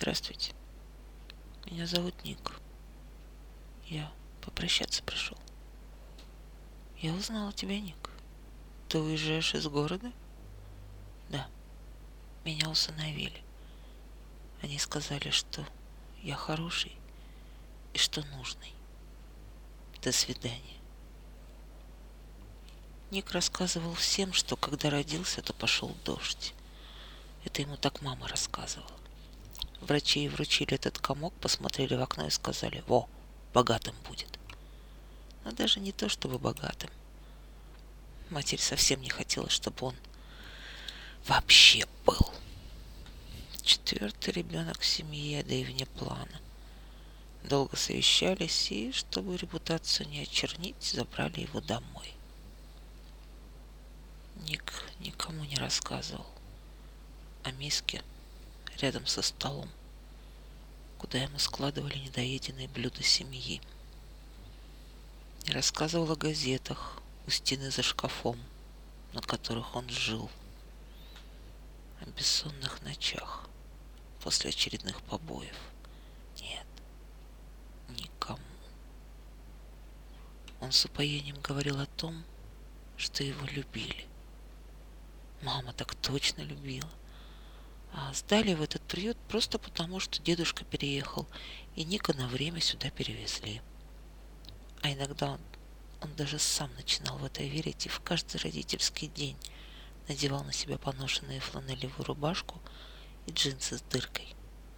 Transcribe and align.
Здравствуйте. 0.00 0.52
Меня 1.66 1.84
зовут 1.84 2.14
Ник. 2.22 2.52
Я 3.86 4.12
попрощаться 4.42 5.02
пришел. 5.02 5.36
Я 6.98 7.12
узнала 7.14 7.52
тебя, 7.52 7.80
Ник. 7.80 8.10
Ты 8.88 9.00
уезжаешь 9.00 9.56
из 9.56 9.66
города? 9.66 10.12
Да. 11.30 11.48
Меня 12.44 12.70
усыновили. 12.70 13.42
Они 14.62 14.78
сказали, 14.78 15.30
что 15.30 15.66
я 16.22 16.36
хороший 16.36 16.94
и 17.92 17.98
что 17.98 18.24
нужный. 18.36 18.72
До 20.00 20.12
свидания. 20.12 20.78
Ник 23.10 23.32
рассказывал 23.32 23.94
всем, 23.94 24.32
что 24.32 24.54
когда 24.54 24.90
родился, 24.90 25.42
то 25.42 25.52
пошел 25.52 25.92
дождь. 26.04 26.54
Это 27.44 27.62
ему 27.62 27.76
так 27.76 28.00
мама 28.00 28.28
рассказывала. 28.28 28.98
Врачи 29.80 30.28
вручили 30.28 30.74
этот 30.74 30.98
комок, 30.98 31.32
посмотрели 31.34 31.94
в 31.94 32.02
окно 32.02 32.26
и 32.26 32.30
сказали, 32.30 32.82
«Во, 32.86 33.08
богатым 33.54 33.94
будет». 34.08 34.38
Но 35.44 35.52
даже 35.52 35.80
не 35.80 35.92
то, 35.92 36.08
чтобы 36.08 36.38
богатым. 36.38 36.90
Матерь 38.30 38.60
совсем 38.60 39.00
не 39.00 39.08
хотела, 39.08 39.48
чтобы 39.48 39.86
он 39.86 39.96
вообще 41.26 41.86
был. 42.04 42.32
Четвертый 43.62 44.34
ребенок 44.34 44.80
в 44.80 44.86
семье, 44.86 45.42
да 45.44 45.54
и 45.54 45.64
вне 45.64 45.86
плана. 45.86 46.40
Долго 47.44 47.76
совещались 47.76 48.70
и, 48.72 48.92
чтобы 48.92 49.36
репутацию 49.36 50.08
не 50.08 50.22
очернить, 50.22 50.82
забрали 50.82 51.40
его 51.40 51.60
домой. 51.60 52.12
Ник 54.36 54.72
никому 55.00 55.44
не 55.44 55.56
рассказывал 55.56 56.26
о 57.44 57.52
миске 57.52 58.02
рядом 58.80 59.06
со 59.06 59.22
столом, 59.22 59.68
куда 60.98 61.18
ему 61.18 61.38
складывали 61.38 61.98
недоеденные 61.98 62.68
блюда 62.68 63.02
семьи. 63.02 63.60
Не 65.46 65.52
рассказывал 65.52 66.12
о 66.12 66.16
газетах 66.16 67.00
у 67.26 67.30
стены 67.30 67.70
за 67.70 67.82
шкафом, 67.82 68.38
на 69.12 69.20
которых 69.20 69.74
он 69.74 69.88
жил, 69.88 70.30
о 72.00 72.06
бессонных 72.10 72.82
ночах 72.82 73.48
после 74.20 74.50
очередных 74.50 75.00
побоев. 75.02 75.56
Нет, 76.40 76.66
никому. 77.88 78.38
Он 80.60 80.72
с 80.72 80.84
упоением 80.84 81.40
говорил 81.40 81.80
о 81.80 81.86
том, 81.86 82.24
что 82.96 83.22
его 83.22 83.46
любили. 83.46 84.06
Мама 85.42 85.72
так 85.72 85.94
точно 85.94 86.42
любила. 86.42 86.90
А 88.08 88.14
сдали 88.14 88.54
в 88.54 88.62
этот 88.62 88.80
приют 88.80 89.18
просто 89.28 89.58
потому, 89.58 90.00
что 90.00 90.22
дедушка 90.22 90.64
переехал, 90.64 91.26
и 91.76 91.84
Ника 91.84 92.16
на 92.16 92.26
время 92.26 92.58
сюда 92.58 92.88
перевезли. 92.88 93.60
А 94.80 94.90
иногда 94.90 95.32
он, 95.32 95.40
он 96.00 96.14
даже 96.14 96.38
сам 96.38 96.74
начинал 96.76 97.18
в 97.18 97.24
это 97.26 97.42
верить 97.42 97.84
и 97.84 97.90
в 97.90 98.00
каждый 98.00 98.38
родительский 98.38 99.08
день 99.08 99.36
надевал 100.08 100.42
на 100.42 100.54
себя 100.54 100.78
поношенную 100.78 101.42
фланелевую 101.42 102.06
рубашку 102.06 102.62
и 103.26 103.30
джинсы 103.30 103.76
с 103.76 103.82
дыркой, 103.82 104.34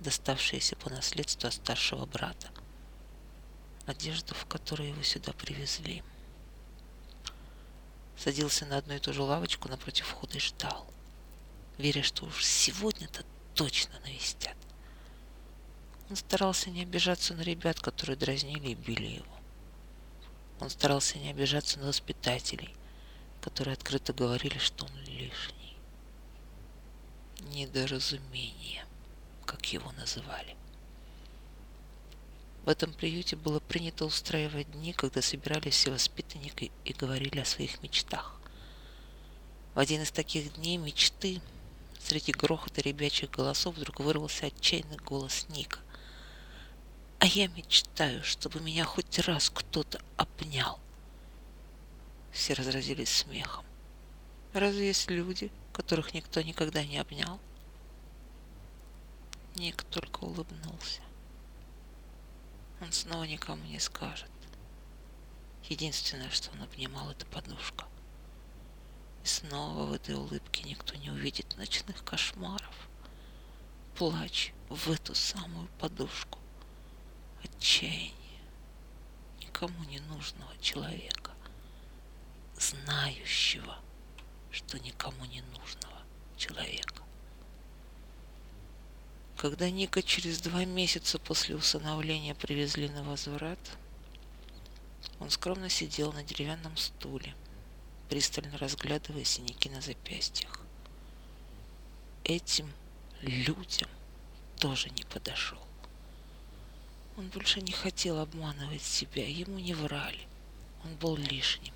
доставшиеся 0.00 0.74
по 0.74 0.90
наследству 0.90 1.46
от 1.46 1.54
старшего 1.54 2.06
брата. 2.06 2.50
Одежду, 3.86 4.34
в 4.34 4.46
которой 4.46 4.88
его 4.88 5.02
сюда 5.04 5.32
привезли. 5.32 6.02
Садился 8.18 8.66
на 8.66 8.78
одну 8.78 8.94
и 8.94 8.98
ту 8.98 9.12
же 9.12 9.22
лавочку 9.22 9.68
напротив 9.68 10.08
входа 10.08 10.38
и 10.38 10.40
ждал– 10.40 10.88
веря, 11.78 12.02
что 12.02 12.26
уж 12.26 12.44
сегодня-то 12.44 13.24
точно 13.54 13.98
навестят. 14.00 14.56
Он 16.10 16.16
старался 16.16 16.70
не 16.70 16.82
обижаться 16.82 17.34
на 17.34 17.42
ребят, 17.42 17.80
которые 17.80 18.16
дразнили 18.16 18.70
и 18.70 18.74
били 18.74 19.06
его. 19.06 19.38
Он 20.60 20.70
старался 20.70 21.18
не 21.18 21.30
обижаться 21.30 21.78
на 21.78 21.86
воспитателей, 21.86 22.74
которые 23.40 23.74
открыто 23.74 24.12
говорили, 24.12 24.58
что 24.58 24.84
он 24.84 24.96
лишний. 25.06 25.76
Недоразумение, 27.40 28.84
как 29.44 29.72
его 29.72 29.90
называли. 29.92 30.56
В 32.64 32.68
этом 32.68 32.92
приюте 32.92 33.34
было 33.34 33.58
принято 33.58 34.04
устраивать 34.04 34.70
дни, 34.70 34.92
когда 34.92 35.20
собирались 35.20 35.74
все 35.74 35.90
воспитанники 35.90 36.70
и 36.84 36.92
говорили 36.92 37.40
о 37.40 37.44
своих 37.44 37.82
мечтах. 37.82 38.40
В 39.74 39.80
один 39.80 40.02
из 40.02 40.12
таких 40.12 40.54
дней 40.54 40.76
мечты 40.76 41.40
Среди 42.04 42.32
грохота 42.32 42.80
ребячих 42.80 43.30
голосов 43.30 43.76
вдруг 43.76 44.00
вырвался 44.00 44.46
отчаянный 44.46 44.96
голос 44.96 45.46
Ника. 45.48 45.78
А 47.20 47.26
я 47.26 47.46
мечтаю, 47.46 48.24
чтобы 48.24 48.60
меня 48.60 48.84
хоть 48.84 49.20
раз 49.20 49.50
кто-то 49.50 50.00
обнял. 50.16 50.80
Все 52.32 52.54
разразились 52.54 53.08
смехом. 53.08 53.64
Разве 54.52 54.88
есть 54.88 55.08
люди, 55.08 55.52
которых 55.72 56.12
никто 56.12 56.42
никогда 56.42 56.84
не 56.84 56.98
обнял? 56.98 57.38
Ник 59.54 59.84
только 59.84 60.24
улыбнулся. 60.24 61.02
Он 62.80 62.90
снова 62.90 63.24
никому 63.24 63.62
не 63.66 63.78
скажет. 63.78 64.30
Единственное, 65.68 66.30
что 66.30 66.50
он 66.50 66.62
обнимал, 66.62 67.10
это 67.12 67.24
подушка. 67.26 67.86
И 69.22 69.26
снова 69.26 69.84
в 69.86 69.92
этой 69.92 70.14
улыбке 70.14 70.64
никто 70.64 70.94
не 70.96 71.10
увидит 71.10 71.56
ночных 71.56 72.04
кошмаров. 72.04 72.88
Плач 73.96 74.52
в 74.68 74.90
эту 74.90 75.14
самую 75.14 75.68
подушку. 75.78 76.38
Отчаяние 77.44 78.12
никому 79.40 79.84
не 79.84 80.00
нужного 80.00 80.50
человека, 80.60 81.30
знающего, 82.58 83.78
что 84.50 84.78
никому 84.80 85.24
не 85.26 85.42
нужного 85.42 86.02
человека. 86.36 87.02
Когда 89.36 89.70
Ника 89.70 90.02
через 90.02 90.40
два 90.40 90.64
месяца 90.64 91.18
после 91.18 91.56
усыновления 91.56 92.34
привезли 92.34 92.88
на 92.88 93.02
возврат, 93.02 93.58
он 95.20 95.30
скромно 95.30 95.68
сидел 95.68 96.12
на 96.12 96.22
деревянном 96.22 96.76
стуле, 96.76 97.34
пристально 98.12 98.58
разглядывая 98.58 99.24
синяки 99.24 99.70
на 99.70 99.80
запястьях. 99.80 100.60
Этим 102.24 102.70
людям 103.22 103.88
тоже 104.58 104.90
не 104.90 105.02
подошел. 105.04 105.56
Он 107.16 107.28
больше 107.28 107.62
не 107.62 107.72
хотел 107.72 108.18
обманывать 108.18 108.82
себя, 108.82 109.26
ему 109.26 109.58
не 109.58 109.72
врали. 109.72 110.28
Он 110.84 110.94
был 110.96 111.16
лишним, 111.16 111.72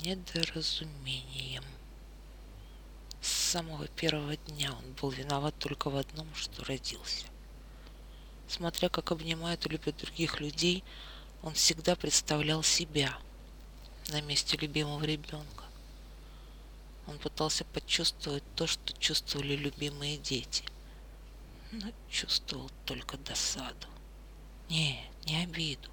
недоразумением. 0.00 1.64
С 3.20 3.28
самого 3.28 3.86
первого 3.88 4.38
дня 4.38 4.72
он 4.72 4.92
был 5.02 5.10
виноват 5.10 5.54
только 5.58 5.90
в 5.90 5.96
одном, 5.96 6.34
что 6.34 6.64
родился. 6.64 7.26
Смотря 8.48 8.88
как 8.88 9.12
обнимают 9.12 9.66
и 9.66 9.68
любят 9.68 9.98
других 9.98 10.40
людей, 10.40 10.82
он 11.42 11.52
всегда 11.52 11.94
представлял 11.94 12.62
себя– 12.62 13.18
на 14.10 14.20
месте 14.20 14.56
любимого 14.56 15.02
ребенка. 15.04 15.64
Он 17.06 17.18
пытался 17.18 17.64
почувствовать 17.64 18.44
то, 18.54 18.66
что 18.66 18.92
чувствовали 18.98 19.56
любимые 19.56 20.16
дети, 20.16 20.64
но 21.72 21.92
чувствовал 22.08 22.70
только 22.86 23.18
досаду. 23.18 23.86
Не, 24.68 25.04
не 25.26 25.42
обиду, 25.42 25.90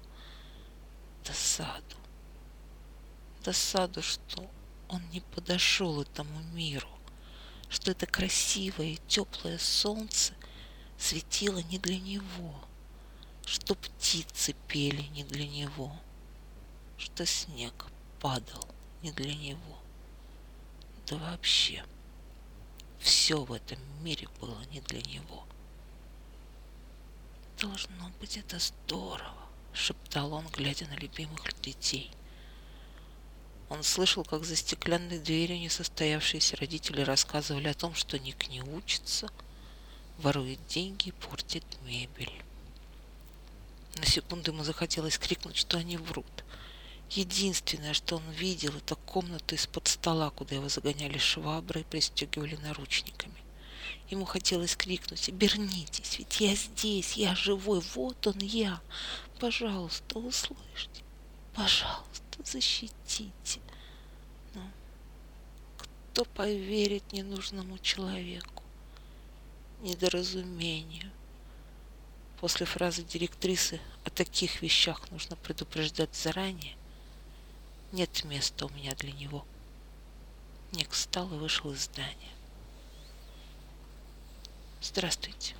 досаду. 1.24 1.96
Досаду, 3.44 4.02
что 4.02 4.48
он 4.88 5.02
не 5.10 5.20
подошел 5.20 6.00
этому 6.00 6.40
миру, 6.54 6.88
что 7.68 7.90
это 7.90 8.06
красивое 8.06 8.96
теплое 9.08 9.58
солнце 9.58 10.34
светило 10.96 11.58
не 11.58 11.78
для 11.78 11.98
него, 11.98 12.54
что 13.44 13.74
птицы 13.74 14.54
пели 14.68 15.02
не 15.08 15.24
для 15.24 15.46
него, 15.46 15.94
что 16.96 17.26
снег 17.26 17.86
падал 18.22 18.64
не 19.02 19.10
для 19.10 19.34
него. 19.34 19.78
Да 21.08 21.16
вообще, 21.16 21.84
все 23.00 23.42
в 23.42 23.52
этом 23.52 23.78
мире 24.04 24.28
было 24.40 24.62
не 24.70 24.80
для 24.80 25.02
него. 25.02 25.44
Должно 27.60 28.10
быть 28.20 28.36
это 28.36 28.60
здорово, 28.60 29.48
шептал 29.72 30.32
он, 30.34 30.46
глядя 30.46 30.86
на 30.86 30.94
любимых 30.94 31.60
детей. 31.60 32.12
Он 33.68 33.82
слышал, 33.82 34.22
как 34.22 34.44
за 34.44 34.54
стеклянной 34.54 35.18
дверью 35.18 35.58
несостоявшиеся 35.58 36.56
родители 36.58 37.00
рассказывали 37.00 37.66
о 37.68 37.74
том, 37.74 37.94
что 37.94 38.20
Ник 38.20 38.48
не 38.48 38.62
учится, 38.62 39.30
ворует 40.18 40.64
деньги 40.68 41.08
и 41.08 41.12
портит 41.12 41.64
мебель. 41.82 42.44
На 43.96 44.06
секунду 44.06 44.52
ему 44.52 44.62
захотелось 44.62 45.18
крикнуть, 45.18 45.56
что 45.56 45.78
они 45.78 45.96
врут— 45.96 46.44
Единственное, 47.14 47.92
что 47.92 48.16
он 48.16 48.30
видел, 48.30 48.74
это 48.74 48.94
комната 48.94 49.54
из-под 49.54 49.86
стола, 49.86 50.30
куда 50.30 50.54
его 50.54 50.70
загоняли 50.70 51.18
шваброй 51.18 51.82
и 51.82 51.84
пристегивали 51.84 52.56
наручниками. 52.56 53.34
Ему 54.08 54.24
хотелось 54.24 54.76
крикнуть 54.76 55.28
«Обернитесь, 55.28 56.18
ведь 56.18 56.40
я 56.40 56.54
здесь, 56.54 57.12
я 57.12 57.34
живой, 57.34 57.82
вот 57.94 58.26
он 58.26 58.38
я! 58.38 58.80
Пожалуйста, 59.38 60.18
услышьте, 60.18 61.02
пожалуйста, 61.54 62.22
защитите!» 62.44 63.60
Но 64.54 64.62
кто 65.76 66.24
поверит 66.24 67.12
ненужному 67.12 67.78
человеку, 67.78 68.62
недоразумению? 69.82 71.10
После 72.40 72.64
фразы 72.64 73.02
директрисы 73.02 73.82
о 74.04 74.10
таких 74.10 74.62
вещах 74.62 75.10
нужно 75.10 75.36
предупреждать 75.36 76.16
заранее. 76.16 76.74
Нет 77.92 78.24
места 78.24 78.64
у 78.64 78.70
меня 78.70 78.94
для 78.94 79.12
него. 79.12 79.44
Ник 80.72 80.90
встал 80.92 81.30
и 81.32 81.36
вышел 81.36 81.70
из 81.72 81.84
здания. 81.84 82.32
Здравствуйте. 84.80 85.54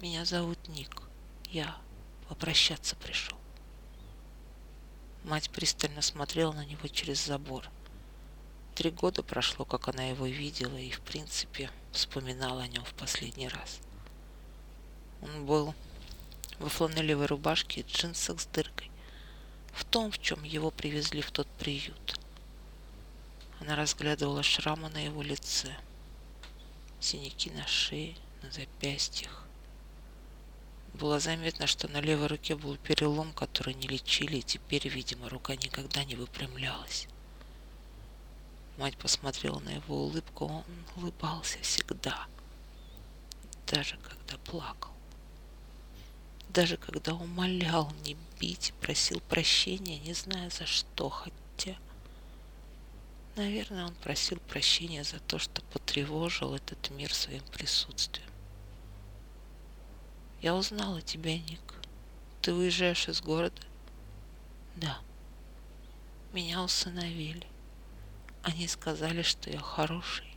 Меня 0.00 0.24
зовут 0.24 0.58
Ник. 0.66 1.02
Я 1.48 1.78
попрощаться 2.28 2.96
пришел. 2.96 3.38
Мать 5.22 5.50
пристально 5.50 6.02
смотрела 6.02 6.52
на 6.52 6.64
него 6.64 6.88
через 6.88 7.24
забор. 7.24 7.68
Три 8.74 8.90
года 8.90 9.22
прошло, 9.22 9.64
как 9.64 9.86
она 9.86 10.06
его 10.06 10.26
видела 10.26 10.76
и, 10.76 10.90
в 10.90 11.00
принципе, 11.00 11.70
вспоминала 11.92 12.62
о 12.62 12.68
нем 12.68 12.84
в 12.84 12.94
последний 12.94 13.48
раз. 13.48 13.78
Он 15.22 15.46
был 15.46 15.74
во 16.58 16.68
фланелевой 16.68 17.26
рубашке 17.26 17.82
и 17.82 17.84
джинсах 17.84 18.40
с 18.40 18.46
дыркой, 18.46 18.89
в 19.72 19.84
том, 19.84 20.10
в 20.10 20.20
чем 20.20 20.42
его 20.44 20.70
привезли 20.70 21.22
в 21.22 21.30
тот 21.30 21.46
приют. 21.58 22.18
Она 23.60 23.76
разглядывала 23.76 24.42
шрамы 24.42 24.88
на 24.88 25.04
его 25.04 25.22
лице– 25.22 25.76
синяки 27.00 27.50
на 27.50 27.66
шее, 27.66 28.14
на 28.42 28.50
запястьях. 28.50 29.44
Было 30.94 31.18
заметно, 31.18 31.66
что 31.66 31.88
на 31.88 32.00
левой 32.00 32.26
руке 32.26 32.56
был 32.56 32.76
перелом, 32.76 33.32
который 33.32 33.74
не 33.74 33.88
лечили, 33.88 34.36
и 34.36 34.42
теперь, 34.42 34.88
видимо, 34.88 35.28
рука 35.28 35.56
никогда 35.56 36.04
не 36.04 36.14
выпрямлялась. 36.14 37.06
Мать 38.76 38.96
посмотрела 38.96 39.60
на 39.60 39.70
его 39.70 40.04
улыбку, 40.04 40.46
он 40.46 40.64
улыбался 40.96 41.58
всегда, 41.62 42.26
даже 43.66 43.96
когда 43.98 44.36
плакал. 44.38 44.90
Даже 46.52 46.76
когда 46.76 47.14
умолял 47.14 47.92
не 48.04 48.16
бить, 48.40 48.74
просил 48.80 49.20
прощения, 49.20 50.00
не 50.00 50.14
зная 50.14 50.50
за 50.50 50.66
что, 50.66 51.08
хотя 51.08 51.76
Наверное, 53.36 53.86
он 53.86 53.94
просил 53.94 54.38
прощения 54.48 55.04
за 55.04 55.20
то, 55.20 55.38
что 55.38 55.62
потревожил 55.62 56.54
этот 56.54 56.90
мир 56.90 57.14
своим 57.14 57.42
присутствием. 57.52 58.28
Я 60.42 60.56
узнала 60.56 61.00
тебя, 61.00 61.38
Ник. 61.38 61.74
Ты 62.42 62.52
уезжаешь 62.52 63.08
из 63.08 63.22
города? 63.22 63.62
Да. 64.74 64.98
Меня 66.32 66.62
усыновили. 66.62 67.46
Они 68.42 68.66
сказали, 68.66 69.22
что 69.22 69.50
я 69.50 69.60
хороший 69.60 70.36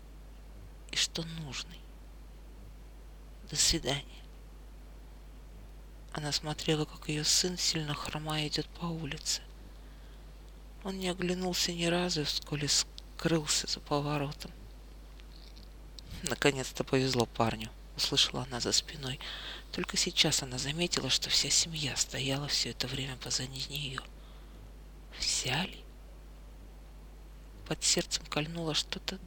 и 0.92 0.95
что 0.95 1.24
нужный. 1.42 1.80
До 3.50 3.56
свидания. 3.56 4.22
Она 6.13 6.31
смотрела, 6.31 6.86
как 6.86 7.10
ее 7.10 7.24
сын, 7.24 7.57
сильно 7.57 7.95
хромая, 7.95 8.48
идет 8.48 8.68
по 8.68 8.86
улице. 8.86 9.42
Он 10.83 11.00
не 11.00 11.10
оглянулся 11.10 11.74
ни 11.74 11.86
разу 11.86 12.21
и 12.21 12.25
вскоре 12.25 12.68
скрылся 12.68 13.68
за 13.68 13.80
поворотом. 13.80 14.51
Наконец-то 16.21 16.83
повезло 16.83 17.25
парню, 17.25 17.69
услышала 17.98 18.44
она 18.44 18.60
за 18.60 18.71
спиной. 18.71 19.19
Только 19.71 19.98
сейчас 19.98 20.44
она 20.44 20.60
заметила, 20.60 21.10
что 21.10 21.30
вся 21.30 21.50
семья 21.50 21.95
стояла 21.95 22.48
все 22.48 22.69
это 22.69 22.88
время 22.88 23.18
позади 23.18 23.65
нее. 23.69 24.00
Вся 25.18 25.65
ли? 25.65 25.83
Под 27.68 27.83
сердцем 27.83 28.24
кольнуло 28.27 28.75
что-то 28.75 29.18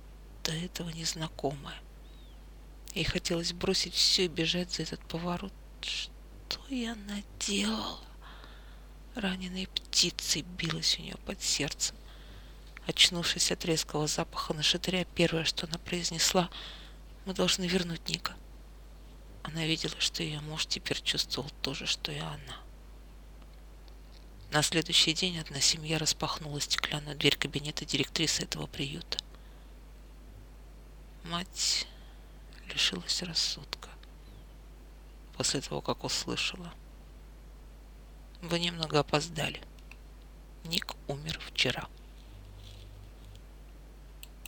до 0.44 0.52
этого 0.52 0.90
незнакомое. 0.90 1.80
Ей 2.94 3.04
хотелось 3.04 3.52
бросить 3.52 3.94
все 3.94 4.26
и 4.26 4.28
бежать 4.28 4.72
за 4.72 4.84
этот 4.84 5.00
поворот. 5.00 5.52
Что 6.48 6.60
я 6.68 6.94
наделала? 6.94 8.00
Раненой 9.14 9.66
птицей 9.66 10.42
билась 10.42 10.98
у 10.98 11.02
нее 11.02 11.16
под 11.26 11.42
сердцем. 11.42 11.96
Очнувшись 12.86 13.50
от 13.50 13.64
резкого 13.64 14.06
запаха 14.06 14.54
на 14.54 14.62
шатыря, 14.62 15.04
первое, 15.14 15.44
что 15.44 15.66
она 15.66 15.78
произнесла, 15.78 16.50
«Мы 17.24 17.34
должны 17.34 17.64
вернуть 17.64 18.08
Ника». 18.08 18.36
Она 19.42 19.64
видела, 19.64 19.94
что 19.98 20.22
ее 20.22 20.40
муж 20.40 20.66
теперь 20.66 21.00
чувствовал 21.02 21.50
то 21.62 21.74
же, 21.74 21.86
что 21.86 22.12
и 22.12 22.18
она. 22.18 22.60
На 24.52 24.62
следующий 24.62 25.14
день 25.14 25.38
одна 25.38 25.60
семья 25.60 25.98
распахнула 25.98 26.60
стеклянную 26.60 27.16
дверь 27.16 27.36
кабинета 27.36 27.84
директрисы 27.84 28.42
этого 28.42 28.66
приюта. 28.66 29.18
Мать 31.24 31.86
лишилась 32.72 33.22
рассудка 33.22 33.88
после 35.36 35.60
того, 35.60 35.80
как 35.80 36.04
услышала. 36.04 36.72
Вы 38.42 38.58
немного 38.60 39.00
опоздали. 39.00 39.60
Ник 40.64 40.94
умер 41.08 41.40
вчера. 41.40 41.88